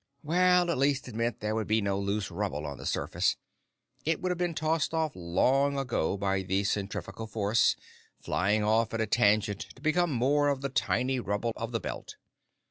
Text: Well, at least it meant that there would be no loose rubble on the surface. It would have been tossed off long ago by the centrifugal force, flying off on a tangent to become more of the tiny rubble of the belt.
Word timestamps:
Well, 0.23 0.71
at 0.71 0.79
least 0.79 1.07
it 1.07 1.13
meant 1.13 1.35
that 1.35 1.39
there 1.41 1.53
would 1.53 1.67
be 1.67 1.79
no 1.79 1.99
loose 1.99 2.31
rubble 2.31 2.65
on 2.65 2.79
the 2.79 2.87
surface. 2.87 3.37
It 4.03 4.19
would 4.19 4.31
have 4.31 4.37
been 4.39 4.55
tossed 4.55 4.95
off 4.95 5.11
long 5.15 5.77
ago 5.77 6.17
by 6.17 6.41
the 6.41 6.63
centrifugal 6.63 7.27
force, 7.27 7.75
flying 8.19 8.63
off 8.63 8.95
on 8.95 8.99
a 9.01 9.05
tangent 9.05 9.67
to 9.75 9.79
become 9.79 10.11
more 10.11 10.47
of 10.49 10.61
the 10.61 10.69
tiny 10.69 11.19
rubble 11.19 11.53
of 11.55 11.71
the 11.71 11.79
belt. 11.79 12.15